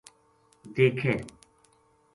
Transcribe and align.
دیکھے 0.75 1.15